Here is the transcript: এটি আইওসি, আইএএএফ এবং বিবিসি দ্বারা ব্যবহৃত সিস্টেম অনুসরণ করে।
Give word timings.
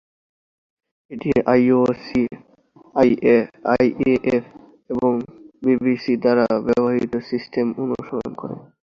এটি 1.11 1.29
আইওসি, 1.53 2.23
আইএএএফ 2.95 4.45
এবং 4.89 5.11
বিবিসি 5.63 6.13
দ্বারা 6.23 6.45
ব্যবহৃত 6.67 7.13
সিস্টেম 7.29 7.67
অনুসরণ 7.83 8.31
করে। 8.41 8.55